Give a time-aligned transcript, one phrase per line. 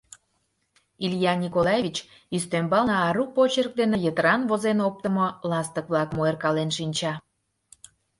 [1.05, 1.97] Илья Николаевич
[2.35, 7.13] ӱстембалне ару почерк дене йытыран возен оптымо ластык-влакым ойыркален шинча.